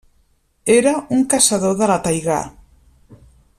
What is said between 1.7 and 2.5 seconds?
de la taigà.